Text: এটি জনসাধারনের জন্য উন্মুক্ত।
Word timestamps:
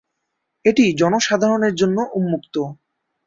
এটি 0.65 0.85
জনসাধারনের 0.93 1.73
জন্য 1.75 1.97
উন্মুক্ত। 2.13 2.55